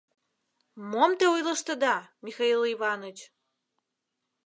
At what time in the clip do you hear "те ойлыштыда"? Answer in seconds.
1.19-1.95